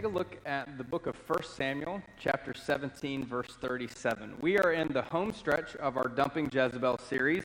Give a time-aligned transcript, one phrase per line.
[0.00, 4.34] Take a look at the book of 1 Samuel, chapter 17, verse 37.
[4.40, 7.44] We are in the home stretch of our Dumping Jezebel series.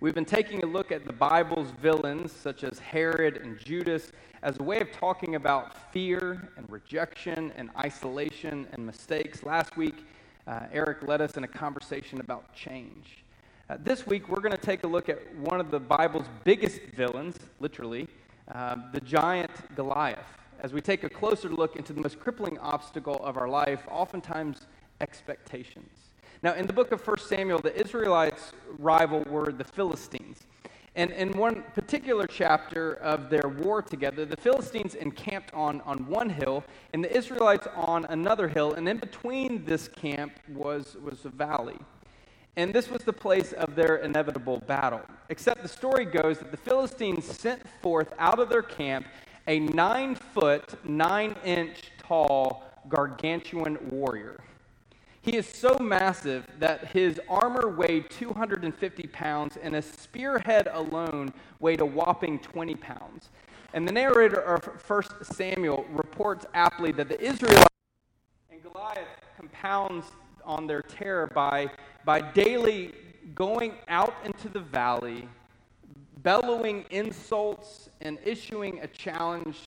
[0.00, 4.10] We've been taking a look at the Bible's villains, such as Herod and Judas,
[4.42, 9.44] as a way of talking about fear and rejection and isolation and mistakes.
[9.44, 10.04] Last week,
[10.48, 13.22] uh, Eric led us in a conversation about change.
[13.70, 16.80] Uh, this week, we're going to take a look at one of the Bible's biggest
[16.96, 18.08] villains, literally,
[18.52, 23.16] uh, the giant Goliath, as we take a closer look into the most crippling obstacle
[23.24, 24.68] of our life, oftentimes
[25.00, 25.90] expectations.
[26.42, 30.46] Now, in the book of 1 Samuel, the Israelites' rival were the Philistines.
[30.94, 36.28] And in one particular chapter of their war together, the Philistines encamped on, on one
[36.28, 38.74] hill and the Israelites on another hill.
[38.74, 41.78] And in between this camp was, was a valley.
[42.56, 45.00] And this was the place of their inevitable battle.
[45.30, 49.06] Except the story goes that the Philistines sent forth out of their camp
[49.46, 54.40] a nine foot, nine inch tall, gargantuan warrior.
[55.22, 61.80] He is so massive that his armor weighed 250 pounds, and a spearhead alone weighed
[61.80, 63.28] a whopping 20 pounds.
[63.72, 67.66] And the narrator of 1 Samuel reports aptly that the Israelites
[68.50, 69.06] and Goliath
[69.36, 70.06] compounds
[70.44, 71.70] on their terror by,
[72.04, 72.92] by daily
[73.36, 75.28] going out into the valley,
[76.22, 79.58] bellowing insults, and issuing a challenge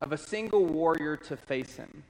[0.00, 2.02] of a single warrior to face him.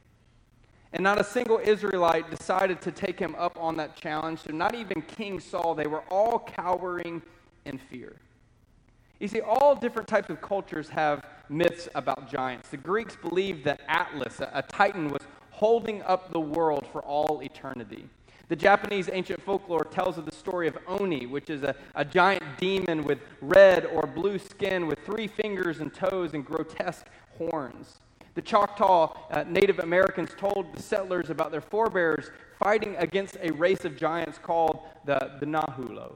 [0.92, 4.40] And not a single Israelite decided to take him up on that challenge.
[4.40, 5.74] So, not even King Saul.
[5.74, 7.20] They were all cowering
[7.64, 8.16] in fear.
[9.18, 12.68] You see, all different types of cultures have myths about giants.
[12.68, 17.40] The Greeks believed that Atlas, a, a titan, was holding up the world for all
[17.42, 18.08] eternity.
[18.48, 22.42] The Japanese ancient folklore tells of the story of Oni, which is a, a giant
[22.58, 27.06] demon with red or blue skin with three fingers and toes and grotesque
[27.38, 28.00] horns.
[28.34, 33.84] The Choctaw uh, Native Americans told the settlers about their forebears fighting against a race
[33.84, 36.14] of giants called the, the Nahulo.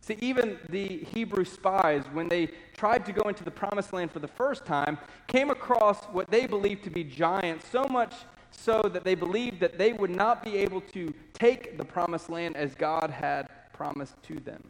[0.00, 4.20] See, even the Hebrew spies, when they tried to go into the promised land for
[4.20, 8.14] the first time, came across what they believed to be giants, so much
[8.56, 12.56] so that they believed that they would not be able to take the promised land
[12.56, 14.62] as God had promised to them.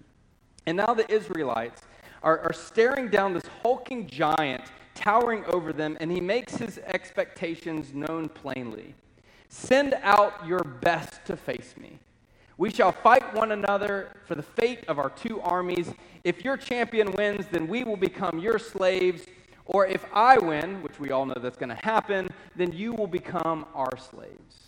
[0.67, 1.83] And now the Israelites
[2.23, 4.63] are, are staring down this hulking giant
[4.97, 8.95] towering over them, and he makes his expectations known plainly.
[9.49, 11.99] Send out your best to face me.
[12.59, 15.93] We shall fight one another for the fate of our two armies.
[16.25, 19.27] If your champion wins, then we will become your slaves.
[19.67, 23.09] Or if I win, which we all know that's going to happen, then you will
[23.09, 24.67] become our slaves.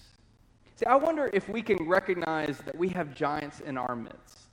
[0.77, 4.49] See, I wonder if we can recognize that we have giants in our midst.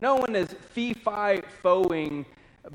[0.00, 2.26] No one is fee fi foing,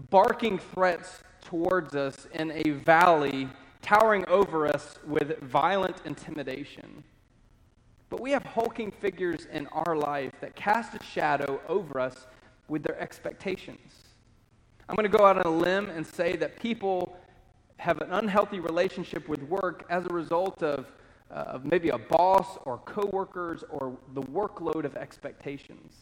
[0.09, 3.47] barking threats towards us in a valley,
[3.81, 7.03] towering over us with violent intimidation.
[8.09, 12.27] But we have hulking figures in our life that cast a shadow over us
[12.67, 14.10] with their expectations.
[14.91, 17.17] I'm going to go out on a limb and say that people
[17.77, 20.91] have an unhealthy relationship with work as a result of,
[21.33, 25.93] uh, of maybe a boss or coworkers or the workload of expectations.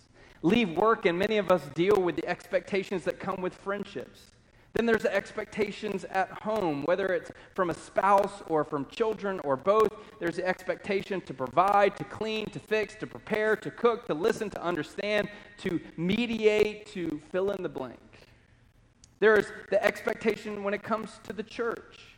[0.41, 4.31] Leave work, and many of us deal with the expectations that come with friendships.
[4.73, 9.55] Then there's the expectations at home, whether it's from a spouse or from children or
[9.55, 9.93] both.
[10.19, 14.49] There's the expectation to provide, to clean, to fix, to prepare, to cook, to listen,
[14.49, 15.29] to understand,
[15.59, 17.99] to mediate, to fill in the blank.
[19.19, 22.17] There's the expectation when it comes to the church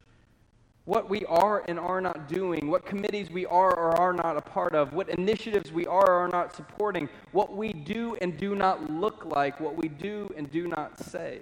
[0.85, 4.41] what we are and are not doing, what committees we are or are not a
[4.41, 8.55] part of, what initiatives we are or are not supporting, what we do and do
[8.55, 11.41] not look like, what we do and do not say.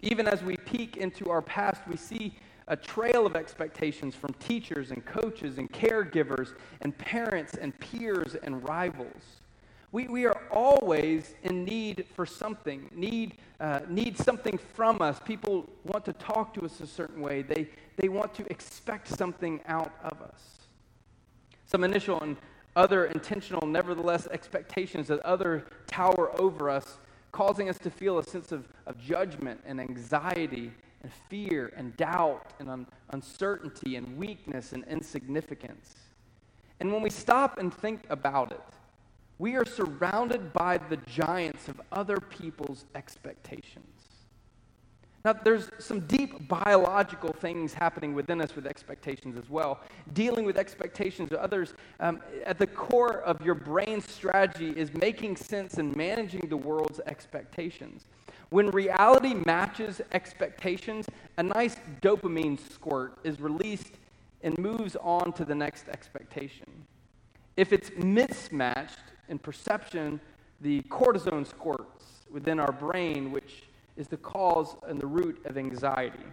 [0.00, 2.34] Even as we peek into our past, we see
[2.68, 8.66] a trail of expectations from teachers and coaches and caregivers and parents and peers and
[8.68, 9.40] rivals.
[9.96, 15.18] We, we are always in need for something, need, uh, need something from us.
[15.24, 19.58] People want to talk to us a certain way, they, they want to expect something
[19.64, 20.42] out of us.
[21.64, 22.36] Some initial and
[22.76, 26.98] other intentional, nevertheless, expectations that other tower over us
[27.32, 30.72] causing us to feel a sense of, of judgment and anxiety
[31.04, 35.94] and fear and doubt and un- uncertainty and weakness and insignificance.
[36.80, 38.60] And when we stop and think about it,
[39.38, 43.86] We are surrounded by the giants of other people's expectations.
[45.26, 49.80] Now, there's some deep biological things happening within us with expectations as well.
[50.12, 55.36] Dealing with expectations of others, um, at the core of your brain's strategy is making
[55.36, 58.04] sense and managing the world's expectations.
[58.50, 61.06] When reality matches expectations,
[61.38, 63.94] a nice dopamine squirt is released
[64.42, 66.86] and moves on to the next expectation.
[67.56, 70.20] If it's mismatched in perception,
[70.60, 73.64] the cortisone squirts within our brain, which
[73.96, 76.24] is the cause and the root of anxiety.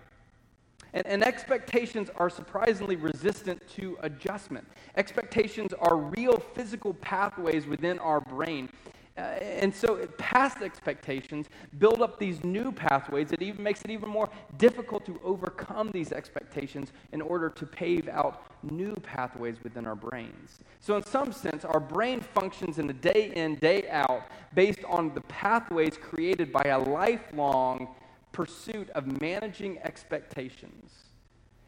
[0.93, 4.67] And, and, expectations are surprisingly resistant to adjustment.
[4.95, 8.69] Expectations are real physical pathways within our brain.
[9.15, 14.09] Uh, and so past expectations build up these new pathways that even makes it even
[14.09, 14.27] more
[14.57, 20.59] difficult to overcome these expectations in order to pave out new pathways within our brains.
[20.79, 24.23] So in some sense, our brain functions in a day in, day out
[24.55, 27.89] based on the pathways created by a lifelong
[28.31, 30.91] pursuit of managing expectations.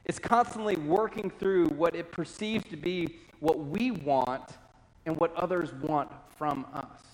[0.06, 4.58] It's constantly working through what it perceives to be what we want
[5.06, 7.05] and what others want from us.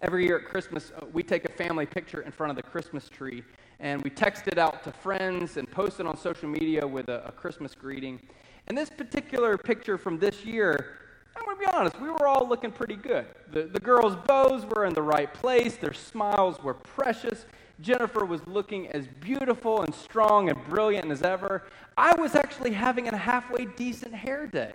[0.00, 3.08] Every year at Christmas, uh, we take a family picture in front of the Christmas
[3.08, 3.42] tree
[3.80, 7.26] and we text it out to friends and post it on social media with a,
[7.26, 8.20] a Christmas greeting.
[8.68, 10.98] And this particular picture from this year,
[11.36, 13.26] I'm going to be honest, we were all looking pretty good.
[13.50, 17.44] The, the girls' bows were in the right place, their smiles were precious.
[17.80, 21.64] Jennifer was looking as beautiful and strong and brilliant as ever.
[21.96, 24.74] I was actually having a halfway decent hair day.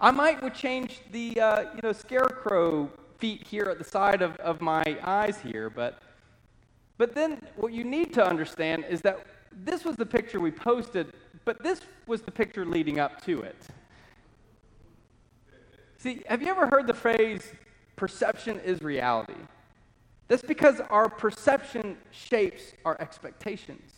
[0.00, 2.90] I might would change the uh, you know scarecrow
[3.22, 6.02] feet here at the side of, of my eyes here, but,
[6.98, 9.24] but then what you need to understand is that
[9.64, 11.12] this was the picture we posted,
[11.44, 13.56] but this was the picture leading up to it.
[15.98, 17.52] See, have you ever heard the phrase,
[17.94, 19.40] perception is reality?
[20.26, 23.92] That's because our perception shapes our expectations.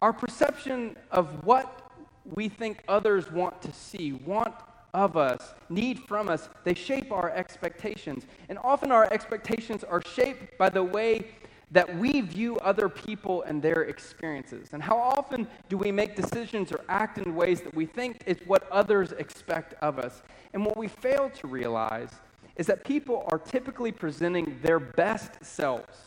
[0.00, 1.92] Our perception of what
[2.34, 4.54] we think others want to see, want
[4.96, 8.26] of us, need from us, they shape our expectations.
[8.48, 11.26] And often our expectations are shaped by the way
[11.70, 14.70] that we view other people and their experiences.
[14.72, 18.38] And how often do we make decisions or act in ways that we think is
[18.46, 20.22] what others expect of us?
[20.54, 22.10] And what we fail to realize
[22.56, 25.98] is that people are typically presenting their best selves,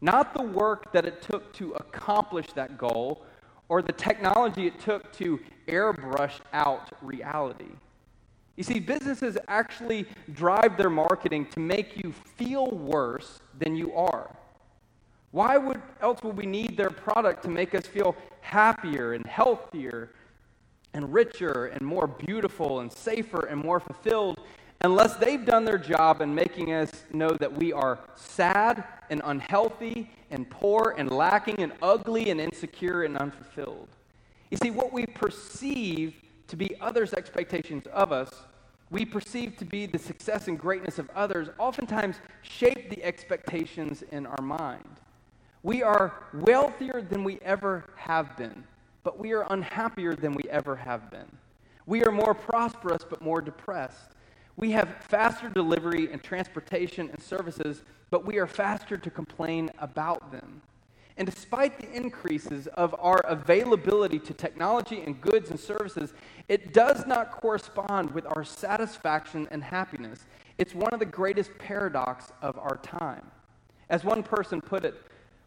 [0.00, 3.26] not the work that it took to accomplish that goal
[3.68, 5.38] or the technology it took to
[5.68, 7.72] airbrush out reality.
[8.56, 14.30] You see, businesses actually drive their marketing to make you feel worse than you are.
[15.30, 20.10] Why would else would we need their product to make us feel happier and healthier
[20.92, 24.40] and richer and more beautiful and safer and more fulfilled
[24.82, 30.10] unless they've done their job in making us know that we are sad and unhealthy
[30.30, 33.88] and poor and lacking and ugly and insecure and unfulfilled?
[34.50, 36.14] You see, what we perceive
[36.52, 38.30] to be others' expectations of us,
[38.90, 44.26] we perceive to be the success and greatness of others, oftentimes shape the expectations in
[44.26, 44.96] our mind.
[45.62, 48.64] We are wealthier than we ever have been,
[49.02, 51.38] but we are unhappier than we ever have been.
[51.86, 54.10] We are more prosperous, but more depressed.
[54.58, 60.30] We have faster delivery and transportation and services, but we are faster to complain about
[60.30, 60.60] them.
[61.16, 66.14] And despite the increases of our availability to technology and goods and services,
[66.48, 70.24] it does not correspond with our satisfaction and happiness.
[70.58, 73.30] It's one of the greatest paradoxes of our time.
[73.90, 74.94] As one person put it,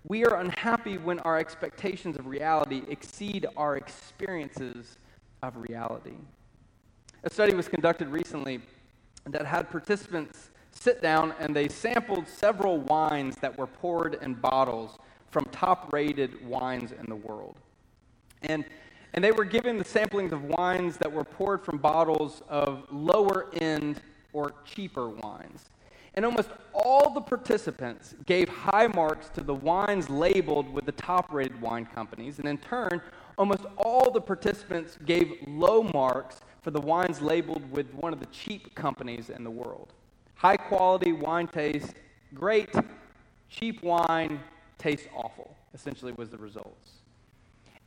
[0.08, 4.98] we are unhappy when our expectations of reality exceed our experiences
[5.42, 6.14] of reality.
[7.24, 8.62] A study was conducted recently
[9.26, 15.00] that had participants sit down and they sampled several wines that were poured in bottles
[15.36, 17.58] from top rated wines in the world.
[18.44, 18.64] And,
[19.14, 23.48] and they were given the samplings of wines that were poured from bottles of lower
[23.56, 24.00] end
[24.32, 25.66] or cheaper wines.
[26.14, 31.34] And almost all the participants gave high marks to the wines labeled with the top
[31.34, 32.40] rated wine companies.
[32.40, 33.02] And in turn,
[33.38, 38.28] almost all the participants gave low marks for the wines labeled with one of the
[38.28, 39.92] cheap companies in the world.
[40.36, 41.96] High quality wine taste,
[42.34, 42.70] great.
[43.50, 44.40] Cheap wine,
[44.86, 46.90] tastes awful, essentially, was the results.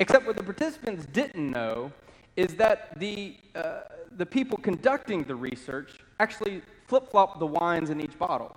[0.01, 1.93] Except what the participants didn't know
[2.35, 3.83] is that the, uh,
[4.17, 8.57] the people conducting the research actually flip flopped the wines in each bottle.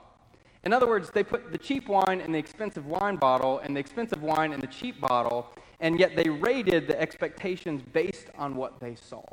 [0.64, 3.80] In other words, they put the cheap wine in the expensive wine bottle and the
[3.80, 5.48] expensive wine in the cheap bottle,
[5.80, 9.24] and yet they rated the expectations based on what they saw.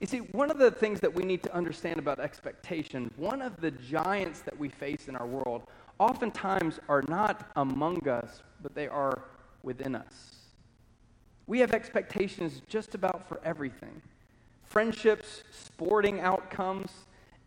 [0.00, 3.60] You see, one of the things that we need to understand about expectation, one of
[3.60, 5.62] the giants that we face in our world,
[5.98, 9.22] oftentimes are not among us, but they are
[9.62, 10.36] within us.
[11.46, 14.02] We have expectations just about for everything
[14.64, 16.90] friendships, sporting outcomes,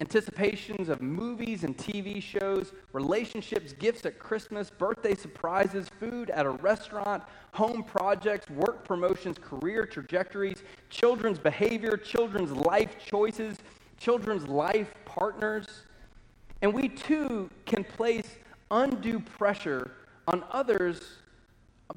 [0.01, 6.49] anticipations of movies and TV shows, relationships, gifts at Christmas, birthday surprises, food at a
[6.49, 13.57] restaurant, home projects, work promotions, career trajectories, children's behavior, children's life choices,
[13.97, 15.83] children's life partners.
[16.61, 18.37] And we too can place
[18.71, 19.91] undue pressure
[20.27, 21.01] on others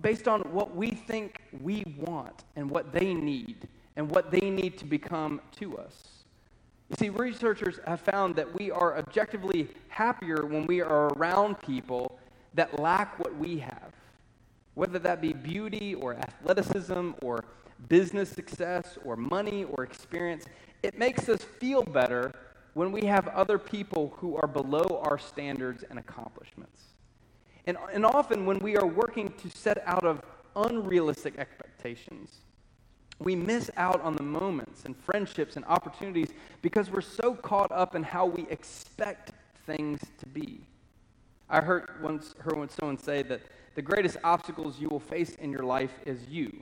[0.00, 4.78] based on what we think we want and what they need and what they need
[4.78, 6.22] to become to us.
[6.88, 12.18] You see, researchers have found that we are objectively happier when we are around people
[12.54, 13.92] that lack what we have,
[14.74, 17.44] whether that be beauty or athleticism or
[17.88, 20.44] business success or money or experience.
[20.82, 22.32] It makes us feel better
[22.74, 26.84] when we have other people who are below our standards and accomplishments.
[27.66, 30.22] And, and often, when we are working to set out of
[30.56, 32.38] unrealistic expectations,
[33.18, 37.94] we miss out on the moments and friendships and opportunities because we're so caught up
[37.94, 39.32] in how we expect
[39.66, 40.60] things to be.
[41.48, 43.42] I heard once heard someone say that
[43.74, 46.52] the greatest obstacles you will face in your life is you.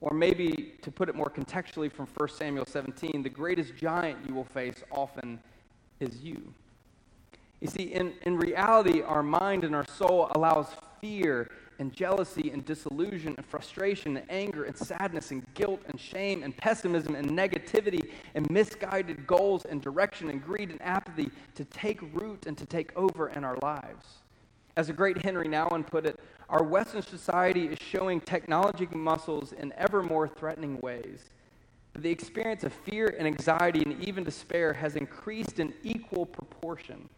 [0.00, 4.34] Or maybe to put it more contextually from 1 Samuel 17, the greatest giant you
[4.34, 5.40] will face often
[6.00, 6.52] is you.
[7.60, 10.66] You see, in, in reality, our mind and our soul allows
[11.00, 11.48] fear
[11.78, 16.56] and jealousy and disillusion and frustration and anger and sadness and guilt and shame and
[16.56, 22.46] pessimism and negativity and misguided goals and direction and greed and apathy to take root
[22.46, 24.22] and to take over in our lives.
[24.76, 29.72] As a great Henri Nouwen put it, our Western society is showing technology muscles in
[29.76, 31.30] ever more threatening ways.
[31.92, 37.08] But the experience of fear and anxiety and even despair has increased in equal proportion.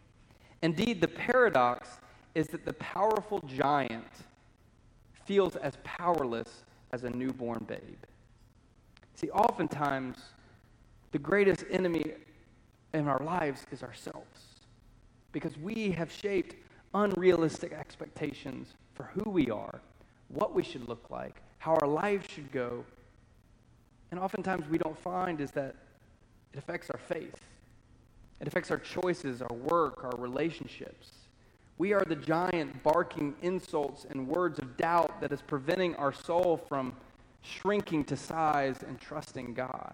[0.61, 1.99] Indeed, the paradox
[2.33, 4.07] is that the powerful giant
[5.25, 8.03] feels as powerless as a newborn babe.
[9.13, 10.17] See, oftentimes,
[11.11, 12.13] the greatest enemy
[12.93, 14.61] in our lives is ourselves
[15.31, 16.55] because we have shaped
[16.93, 19.79] unrealistic expectations for who we are,
[20.27, 22.83] what we should look like, how our lives should go.
[24.11, 25.73] And oftentimes, we don't find is that
[26.51, 27.39] it affects our faith,
[28.41, 31.11] it affects our choices, our work, our relationships.
[31.77, 36.57] We are the giant barking insults and words of doubt that is preventing our soul
[36.57, 36.93] from
[37.41, 39.93] shrinking to size and trusting God.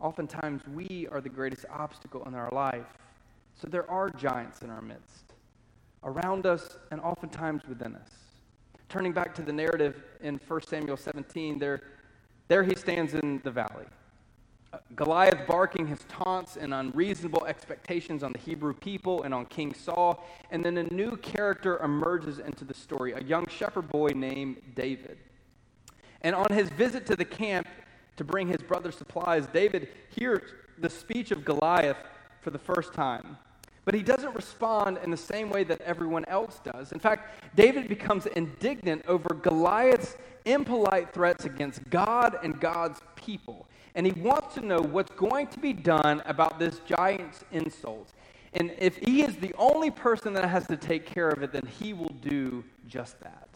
[0.00, 2.86] Oftentimes, we are the greatest obstacle in our life.
[3.60, 5.31] So there are giants in our midst,
[6.04, 8.10] around us and oftentimes within us.
[8.88, 11.80] Turning back to the narrative in 1 Samuel 17, there,
[12.48, 13.86] there he stands in the valley.
[14.72, 19.74] Uh, Goliath barking his taunts and unreasonable expectations on the Hebrew people and on King
[19.74, 20.26] Saul.
[20.50, 25.18] And then a new character emerges into the story a young shepherd boy named David.
[26.22, 27.66] And on his visit to the camp
[28.16, 31.96] to bring his brother supplies, David hears the speech of Goliath
[32.40, 33.36] for the first time.
[33.84, 36.92] But he doesn't respond in the same way that everyone else does.
[36.92, 44.06] In fact, David becomes indignant over Goliath's impolite threats against God and God's people and
[44.06, 48.14] he wants to know what's going to be done about this giant's insults.
[48.54, 51.66] And if he is the only person that has to take care of it, then
[51.66, 53.48] he will do just that.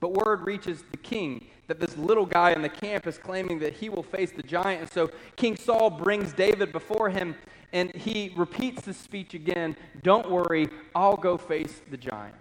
[0.00, 3.74] But word reaches the king that this little guy in the camp is claiming that
[3.74, 4.82] he will face the giant.
[4.82, 7.36] And so King Saul brings David before him
[7.72, 12.38] and he repeats the speech again Don't worry, I'll go face the giants.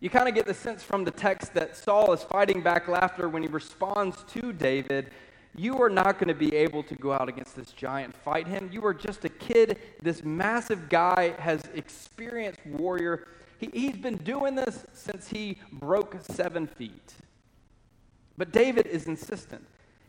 [0.00, 3.28] You kind of get the sense from the text that Saul is fighting back laughter
[3.28, 5.10] when he responds to David
[5.56, 8.68] you are not going to be able to go out against this giant, fight him.
[8.72, 9.78] You are just a kid.
[10.02, 13.28] This massive guy has experienced warrior.
[13.58, 17.14] He, he's been doing this since he broke seven feet.
[18.36, 19.64] But David is insistent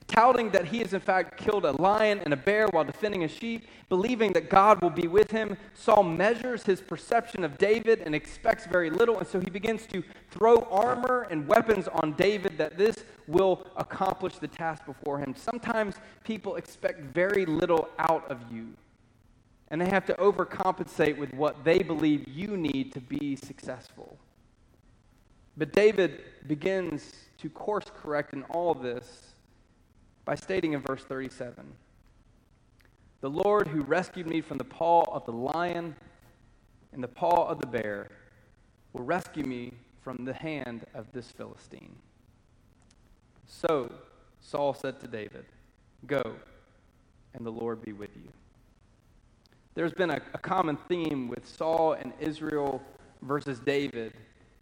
[0.07, 3.27] touting that he has in fact killed a lion and a bear while defending a
[3.27, 5.57] sheep, believing that God will be with him.
[5.73, 10.03] Saul measures his perception of David and expects very little, and so he begins to
[10.29, 15.33] throw armor and weapons on David that this will accomplish the task before him.
[15.35, 18.69] Sometimes people expect very little out of you.
[19.69, 24.17] And they have to overcompensate with what they believe you need to be successful.
[25.57, 29.24] But David begins to course correct in all of this
[30.25, 31.65] by stating in verse 37
[33.21, 35.95] The Lord who rescued me from the paw of the lion
[36.91, 38.09] and the paw of the bear
[38.93, 41.95] will rescue me from the hand of this Philistine.
[43.47, 43.91] So
[44.41, 45.45] Saul said to David,
[46.07, 46.35] Go,
[47.33, 48.29] and the Lord be with you.
[49.73, 52.81] There's been a, a common theme with Saul and Israel
[53.21, 54.13] versus David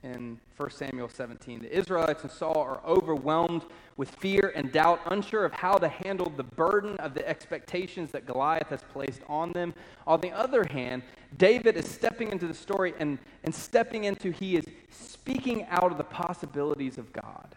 [0.04, 1.62] in 1 Samuel 17.
[1.62, 3.64] The Israelites and Saul are overwhelmed
[3.96, 8.26] with fear and doubt, unsure of how to handle the burden of the expectations that
[8.26, 9.74] Goliath has placed on them.
[10.06, 11.04] On the other hand,
[11.38, 15.98] David is stepping into the story and, and stepping into, he is speaking out of
[15.98, 17.56] the possibilities of God.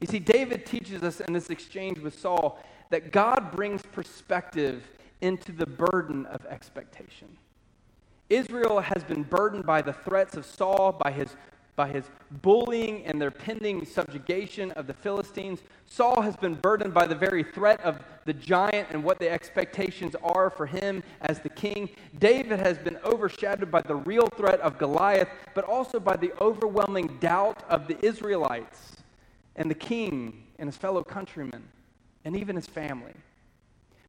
[0.00, 2.58] You see, David teaches us in this exchange with Saul
[2.90, 4.82] that God brings perspective
[5.20, 7.28] into the burden of expectation.
[8.32, 11.36] Israel has been burdened by the threats of Saul, by his,
[11.76, 15.60] by his bullying and their pending subjugation of the Philistines.
[15.86, 20.16] Saul has been burdened by the very threat of the giant and what the expectations
[20.22, 21.90] are for him as the king.
[22.18, 27.18] David has been overshadowed by the real threat of Goliath, but also by the overwhelming
[27.20, 28.96] doubt of the Israelites
[29.56, 31.62] and the king and his fellow countrymen
[32.24, 33.12] and even his family.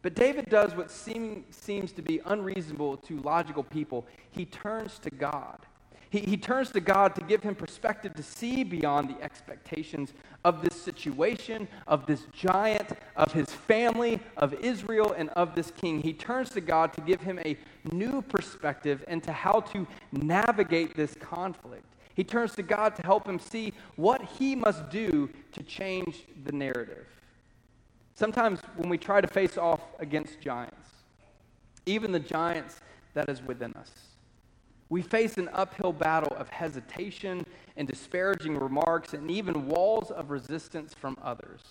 [0.04, 4.06] But David does what seem, seems to be unreasonable to logical people.
[4.32, 5.60] He turns to God.
[6.10, 10.62] He, he turns to God to give him perspective to see beyond the expectations of
[10.62, 16.02] this situation, of this giant, of his family, of Israel, and of this king.
[16.02, 17.58] He turns to God to give him a
[17.92, 21.86] new perspective into how to navigate this conflict.
[22.14, 26.52] He turns to God to help him see what he must do to change the
[26.52, 27.08] narrative.
[28.16, 30.90] Sometimes when we try to face off against giants,
[31.86, 32.80] even the giants
[33.14, 33.92] that is within us,
[34.90, 40.94] we face an uphill battle of hesitation and disparaging remarks and even walls of resistance
[40.94, 41.62] from others.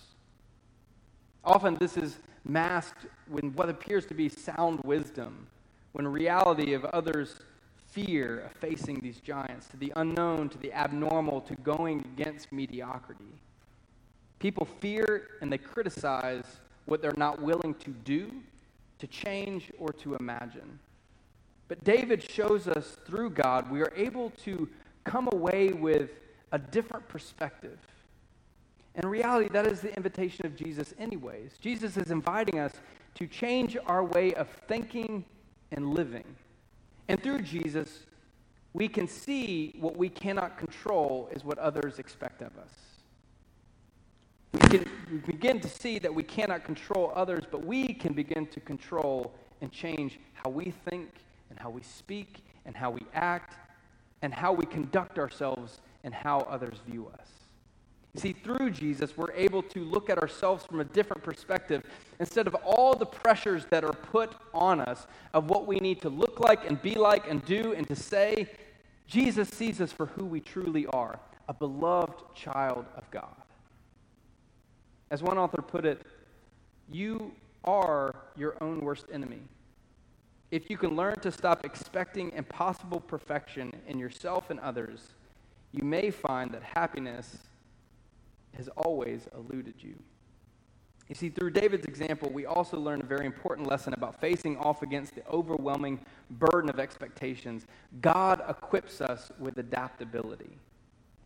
[1.45, 5.47] Often this is masked with what appears to be sound wisdom,
[5.93, 7.37] when reality of others'
[7.91, 13.33] fear of facing these giants, to the unknown, to the abnormal, to going against mediocrity.
[14.43, 16.43] People fear and they criticize
[16.87, 18.29] what they're not willing to do,
[18.99, 20.81] to change, or to imagine.
[21.69, 24.69] But David shows us through God, we are able to
[25.05, 26.11] come away with
[26.51, 27.79] a different perspective.
[28.97, 31.53] In reality, that is the invitation of Jesus, anyways.
[31.61, 32.73] Jesus is inviting us
[33.15, 35.25] to change our way of thinking
[35.71, 36.25] and living.
[37.07, 38.01] And through Jesus,
[38.73, 42.92] we can see what we cannot control is what others expect of us
[44.53, 44.87] we can
[45.27, 49.73] begin to see that we cannot control others, but we can begin to control and
[49.73, 51.09] change how we think
[51.51, 53.55] and how we speak and how we act
[54.21, 57.29] and how we conduct ourselves and how others view us.
[58.15, 61.83] You see, through Jesus, we're able to look at ourselves from a different perspective
[62.21, 66.11] instead of all the pressures that are put on us of what we need to
[66.11, 68.49] look like and be like and do and to say.
[69.07, 73.42] Jesus sees us for who we truly are a beloved child of God.
[75.13, 76.01] As one author put it,
[76.91, 77.33] you
[77.65, 79.43] are your own worst enemy.
[80.51, 85.13] If you can learn to stop expecting impossible perfection in yourself and others,
[85.71, 87.37] you may find that happiness
[88.57, 89.97] has always eluded you.
[91.11, 94.81] You see, through David's example, we also learn a very important lesson about facing off
[94.81, 97.67] against the overwhelming burden of expectations.
[98.01, 100.57] God equips us with adaptability.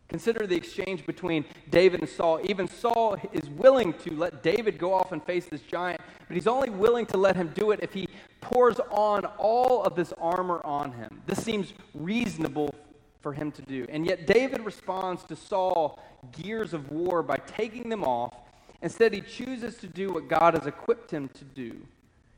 [0.09, 2.39] Consider the exchange between David and Saul.
[2.45, 6.47] Even Saul is willing to let David go off and face this giant, but he's
[6.47, 8.07] only willing to let him do it if he
[8.39, 11.21] pours on all of this armor on him.
[11.25, 12.73] This seems reasonable
[13.21, 13.85] for him to do.
[13.89, 18.33] And yet David responds to Saul gears of war by taking them off.
[18.81, 21.75] Instead, he chooses to do what God has equipped him to do.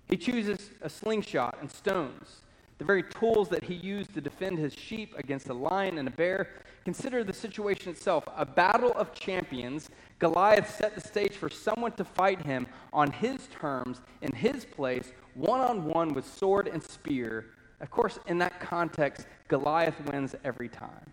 [0.07, 2.41] He chooses a slingshot and stones
[2.79, 6.11] the very tools that he used to defend his sheep against a lion and a
[6.11, 6.47] bear.
[6.85, 9.89] Consider the situation itself a battle of champions.
[10.17, 15.11] Goliath set the stage for someone to fight him on his terms, in his place,
[15.35, 17.47] one on one with sword and spear.
[17.81, 21.11] Of course, in that context, Goliath wins every time.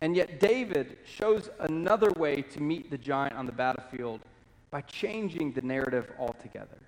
[0.00, 4.20] And yet, David shows another way to meet the giant on the battlefield
[4.70, 6.78] by changing the narrative altogether.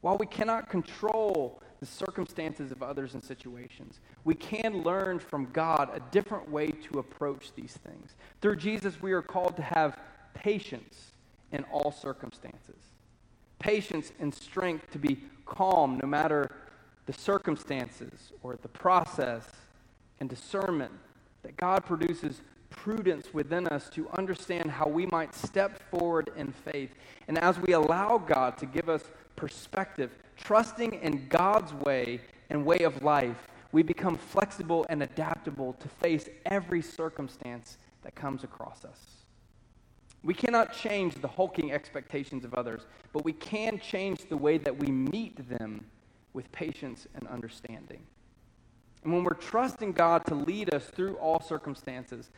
[0.00, 3.98] While we cannot control the circumstances of others and situations.
[4.22, 8.14] We can learn from God a different way to approach these things.
[8.40, 9.98] Through Jesus, we are called to have
[10.32, 11.10] patience
[11.50, 12.76] in all circumstances,
[13.58, 16.52] patience and strength to be calm no matter
[17.06, 19.42] the circumstances or the process,
[20.20, 20.92] and discernment
[21.42, 26.94] that God produces prudence within us to understand how we might step forward in faith.
[27.26, 29.02] And as we allow God to give us
[29.42, 35.88] perspective, trusting in God's way and way of life, we become flexible and adaptable to
[35.88, 39.00] face every circumstance that comes across us.
[40.22, 44.78] We cannot change the hulking expectations of others, but we can change the way that
[44.78, 45.86] we meet them
[46.34, 48.06] with patience and understanding.
[49.02, 52.30] And when we're trusting God to lead us through all circumstances,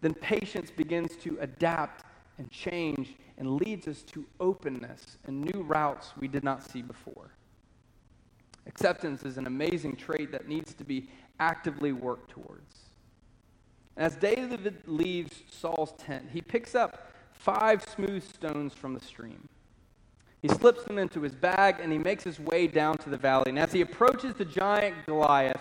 [0.00, 2.06] then patience begins to adapt
[2.38, 7.30] and change and leads us to openness and new routes we did not see before.
[8.66, 12.76] Acceptance is an amazing trait that needs to be actively worked towards.
[13.96, 19.48] As David leaves Saul's tent, he picks up five smooth stones from the stream.
[20.42, 23.46] He slips them into his bag and he makes his way down to the valley.
[23.48, 25.60] And as he approaches the giant Goliath,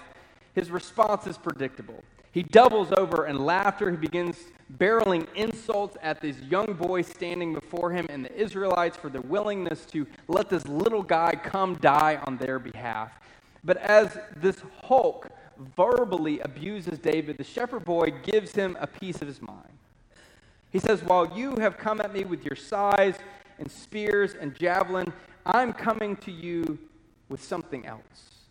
[0.53, 2.03] his response is predictable.
[2.31, 3.89] He doubles over in laughter.
[3.89, 4.38] He begins
[4.77, 5.27] barreling
[5.65, 10.06] insults at this young boy standing before him and the Israelites for their willingness to
[10.28, 13.12] let this little guy come die on their behalf.
[13.63, 15.28] But as this Hulk
[15.75, 19.80] verbally abuses David, the shepherd boy gives him a piece of his mind.
[20.69, 23.15] He says, While you have come at me with your size
[23.58, 25.12] and spears and javelin,
[25.47, 26.78] I'm coming to you
[27.28, 28.45] with something else.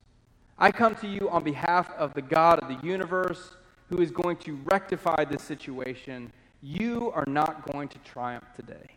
[0.58, 3.52] I come to you on behalf of the God of the universe
[3.88, 6.32] who is going to rectify this situation.
[6.64, 8.92] You are not going to triumph today.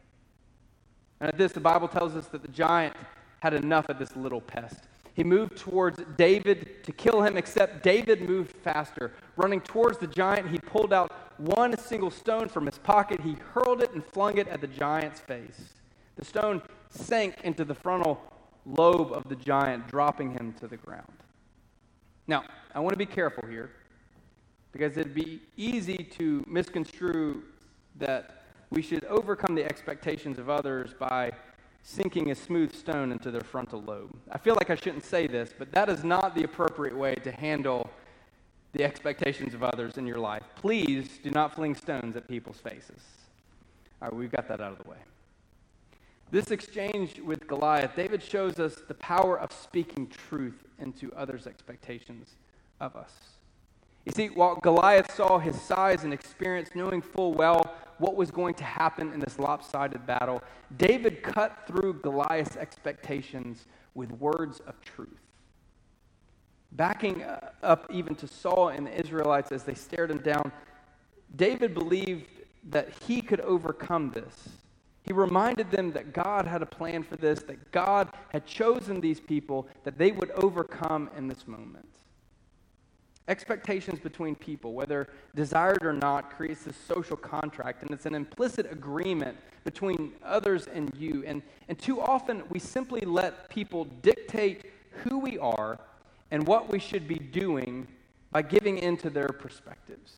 [1.20, 2.96] And at this, the Bible tells us that the giant
[3.42, 4.86] had enough of this little pest.
[5.16, 9.12] He moved towards David to kill him, except David moved faster.
[9.36, 13.20] Running towards the giant, he pulled out one single stone from his pocket.
[13.20, 15.74] He hurled it and flung it at the giant's face.
[16.16, 18.22] The stone sank into the frontal
[18.66, 21.12] lobe of the giant, dropping him to the ground.
[22.28, 23.72] Now, I want to be careful here
[24.72, 27.44] because it'd be easy to misconstrue
[28.00, 31.32] that we should overcome the expectations of others by
[31.84, 34.14] sinking a smooth stone into their frontal lobe.
[34.32, 37.32] I feel like I shouldn't say this, but that is not the appropriate way to
[37.32, 37.90] handle
[38.74, 40.44] the expectations of others in your life.
[40.56, 43.02] Please do not fling stones at people's faces.
[44.02, 44.98] All right, we've got that out of the way.
[46.30, 52.36] This exchange with Goliath, David shows us the power of speaking truth into others' expectations
[52.82, 53.14] of us.
[54.06, 58.54] You see, while Goliath saw his size and experience, knowing full well what was going
[58.56, 60.42] to happen in this lopsided battle,
[60.78, 65.20] David cut through Goliath's expectations with words of truth.
[66.74, 70.52] Backing uh, up even to Saul and the Israelites as they stared him down,
[71.36, 72.26] David believed
[72.70, 74.50] that he could overcome this
[75.08, 79.22] he reminded them that God had a plan for this, that God had chosen these
[79.22, 81.88] people, that they would overcome in this moment.
[83.28, 88.72] Expectations between people, whether desired or not, creates this social contract, and it's an implicit
[88.72, 91.24] agreement between others and you.
[91.28, 94.72] And, and too often, we simply let people dictate
[95.04, 95.78] who we are
[96.32, 97.88] and what we should be doing
[98.32, 100.14] by giving into their perspectives.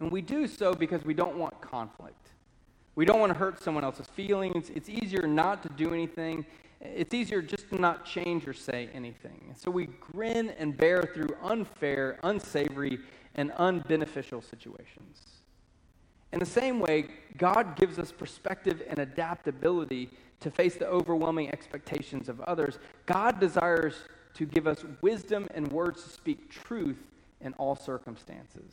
[0.00, 2.30] And we do so because we don't want conflict.
[2.94, 4.70] We don't want to hurt someone else's feelings.
[4.74, 6.46] It's easier not to do anything.
[6.80, 9.54] It's easier just to not change or say anything.
[9.56, 13.00] So we grin and bear through unfair, unsavory,
[13.34, 15.40] and unbeneficial situations.
[16.32, 22.28] In the same way, God gives us perspective and adaptability to face the overwhelming expectations
[22.28, 22.78] of others.
[23.06, 23.94] God desires
[24.34, 26.98] to give us wisdom and words to speak truth
[27.40, 28.72] in all circumstances.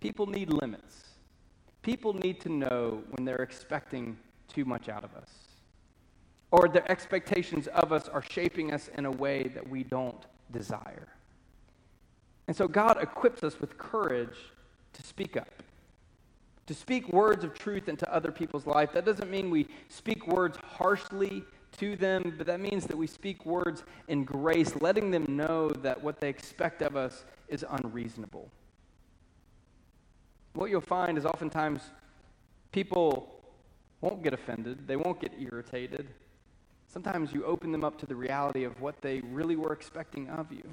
[0.00, 1.08] People need limits.
[1.82, 4.16] People need to know when they're expecting
[4.48, 5.30] too much out of us,
[6.50, 11.08] or their expectations of us are shaping us in a way that we don't desire.
[12.48, 14.36] And so God equips us with courage
[14.92, 15.62] to speak up,
[16.66, 18.92] to speak words of truth into other people's life.
[18.92, 21.44] That doesn't mean we speak words harshly
[21.78, 26.02] to them, but that means that we speak words in grace, letting them know that
[26.02, 28.50] what they expect of us is unreasonable
[30.54, 31.80] what you'll find is oftentimes
[32.72, 33.42] people
[34.00, 36.08] won't get offended, they won't get irritated.
[36.92, 40.50] Sometimes you open them up to the reality of what they really were expecting of
[40.50, 40.64] you.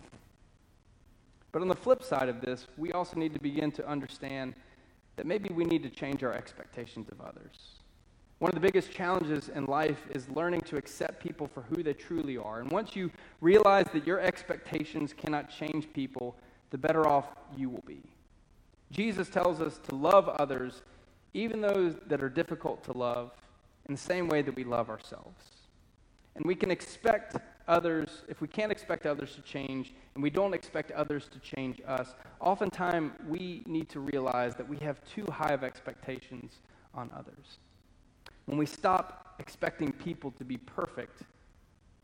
[1.51, 4.55] But on the flip side of this, we also need to begin to understand
[5.15, 7.75] that maybe we need to change our expectations of others.
[8.39, 11.93] One of the biggest challenges in life is learning to accept people for who they
[11.93, 12.61] truly are.
[12.61, 16.35] And once you realize that your expectations cannot change people,
[16.71, 17.25] the better off
[17.55, 18.01] you will be.
[18.91, 20.81] Jesus tells us to love others,
[21.33, 23.31] even those that are difficult to love,
[23.87, 25.56] in the same way that we love ourselves.
[26.37, 27.35] And we can expect
[27.67, 31.81] others, if we can't expect others to change, and we don't expect others to change
[31.85, 36.59] us, oftentimes we need to realize that we have too high of expectations
[36.93, 37.57] on others.
[38.45, 41.23] When we stop expecting people to be perfect,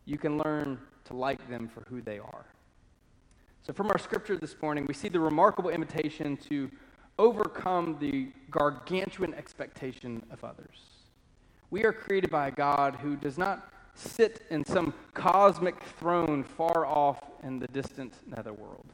[0.06, 2.46] you can learn to like them for who they are.
[3.62, 6.70] So, from our scripture this morning, we see the remarkable invitation to
[7.18, 10.80] overcome the gargantuan expectation of others.
[11.70, 16.86] We are created by a God who does not sit in some cosmic throne far
[16.86, 18.86] off in the distant netherworld.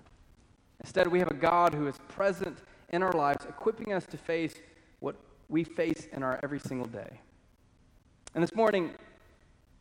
[0.82, 2.58] Instead, we have a God who is present
[2.90, 4.56] in our lives, equipping us to face
[5.00, 5.16] what
[5.48, 7.20] we face in our every single day.
[8.34, 8.92] And this morning,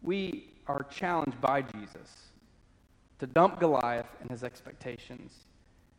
[0.02, 2.30] we are challenged by Jesus
[3.18, 5.32] to dump Goliath and his expectations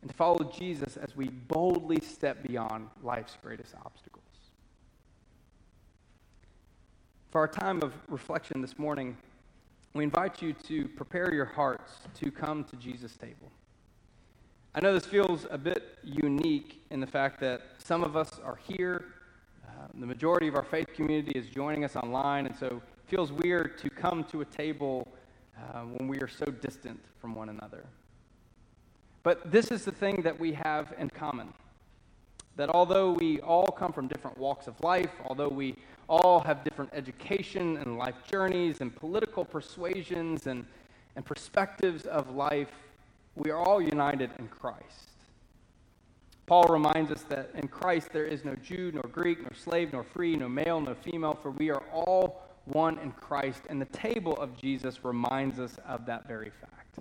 [0.01, 4.18] and to follow Jesus as we boldly step beyond life's greatest obstacles.
[7.31, 9.15] For our time of reflection this morning,
[9.93, 13.51] we invite you to prepare your hearts to come to Jesus' table.
[14.73, 18.57] I know this feels a bit unique in the fact that some of us are
[18.67, 19.05] here.
[19.63, 23.31] Uh, the majority of our faith community is joining us online, and so it feels
[23.31, 25.07] weird to come to a table
[25.55, 27.85] uh, when we are so distant from one another.
[29.21, 31.53] But this is the thing that we have in common
[32.59, 35.77] that although we all come from different walks of life, although we
[36.09, 40.65] all have different education and life journeys and political persuasions and,
[41.15, 42.67] and perspectives of life,
[43.35, 45.07] we are all united in Christ.
[46.47, 50.03] Paul reminds us that in Christ there is no Jew, nor Greek, nor slave, nor
[50.03, 53.61] free, no male, no female, for we are all one in Christ.
[53.69, 56.99] And the table of Jesus reminds us of that very fact.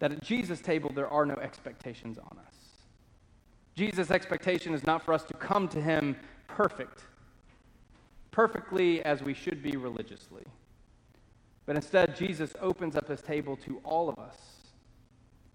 [0.00, 2.65] That at Jesus' table there are no expectations on us.
[3.76, 6.16] Jesus' expectation is not for us to come to him
[6.48, 7.02] perfect,
[8.30, 10.44] perfectly as we should be religiously.
[11.66, 14.36] But instead, Jesus opens up his table to all of us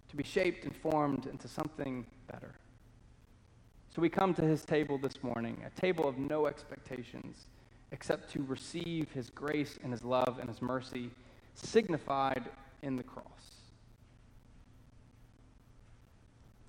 [0.09, 2.53] to be shaped and formed into something better.
[3.95, 7.47] So we come to his table this morning, a table of no expectations
[7.91, 11.09] except to receive his grace and his love and his mercy
[11.55, 12.43] signified
[12.83, 13.25] in the cross.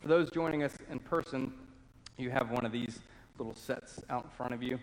[0.02, 1.52] For those joining us in person,
[2.18, 2.98] you have one of these
[3.38, 4.80] little sets out in front of you.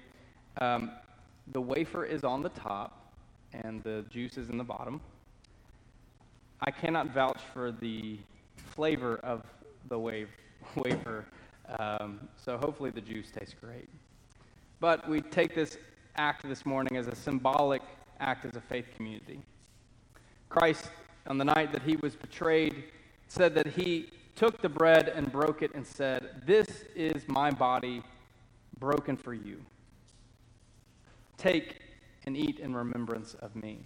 [0.62, 0.92] Um,
[1.52, 3.12] the wafer is on the top,
[3.52, 5.02] and the juice is in the bottom.
[6.62, 8.18] I cannot vouch for the
[8.56, 9.44] flavor of
[9.90, 10.30] the wave,
[10.78, 11.26] wafer,
[11.78, 13.90] um, so hopefully the juice tastes great.
[14.80, 15.78] But we take this
[16.16, 17.82] act this morning as a symbolic
[18.22, 19.42] act as a faith community.
[20.48, 20.90] Christ,
[21.28, 22.86] on the night that he was betrayed,
[23.28, 28.02] said that he took the bread and broke it and said, This is my body
[28.80, 29.60] broken for you.
[31.38, 31.82] Take
[32.26, 33.80] and eat in remembrance of me.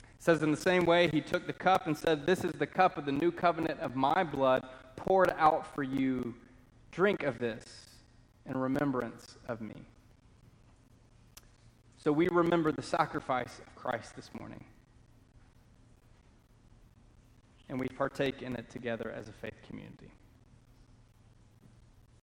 [0.00, 2.66] It says, In the same way, he took the cup and said, This is the
[2.66, 6.34] cup of the new covenant of my blood poured out for you.
[6.90, 7.64] Drink of this
[8.46, 9.86] in remembrance of me.
[11.96, 14.64] So we remember the sacrifice of Christ this morning.
[17.68, 20.10] And we partake in it together as a faith community.